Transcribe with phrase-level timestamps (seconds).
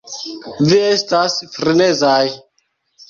[0.69, 2.21] Vi estas frenezaj!